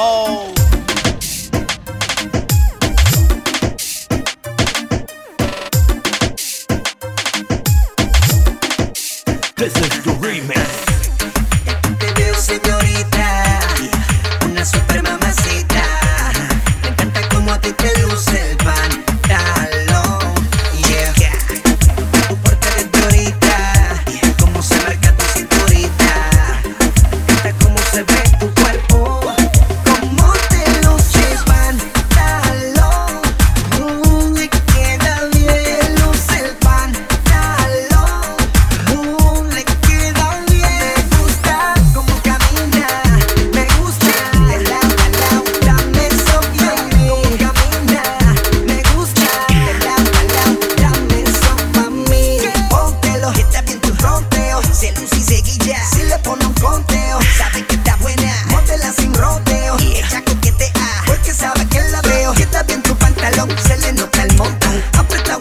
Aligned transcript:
Mo. 0.00 0.54
This 9.56 9.76
is 9.76 10.09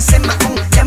say 0.00 0.18
my 0.18 0.34
own. 0.48 0.79